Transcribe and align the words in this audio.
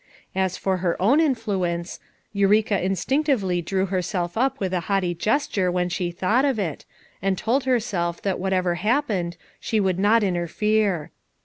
As 0.33 0.57
for 0.57 0.77
her 0.77 0.99
own 0.99 1.19
in 1.19 1.35
fluence, 1.35 1.99
Eureka 2.33 2.83
instinctively 2.83 3.61
drew 3.61 3.85
herself 3.85 4.35
up 4.35 4.59
with 4.59 4.73
a 4.73 4.79
haughty 4.89 5.13
gesture 5.13 5.71
when 5.71 5.89
she 5.89 6.09
thought 6.09 6.43
of 6.43 6.57
it, 6.57 6.85
and 7.21 7.37
told 7.37 7.65
herself 7.65 8.19
that 8.23 8.39
whatever 8.39 8.73
happened 8.81 9.37
she 9.59 9.77
should 9.77 9.99
not 9.99 10.23
interfere. 10.23 11.11